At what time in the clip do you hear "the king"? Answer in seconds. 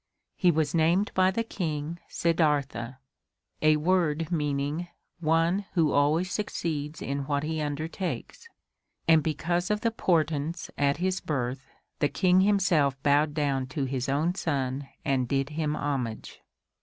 1.29-1.99, 11.99-12.41